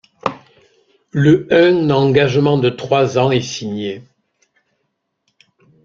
[1.11, 4.01] Le un engagement de trois ans est signé.